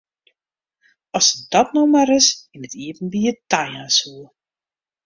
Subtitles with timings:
[1.19, 4.25] As se dat no mar ris yn it iepenbier tajaan soe!